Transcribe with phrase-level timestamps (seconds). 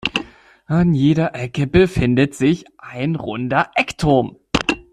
[0.65, 4.37] An jeder Ecke befindet sich ein runder Eckturm.